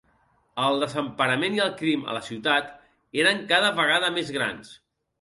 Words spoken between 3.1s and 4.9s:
eren cada vegada més grans.